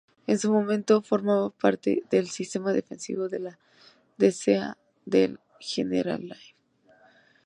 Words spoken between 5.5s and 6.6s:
Generalife.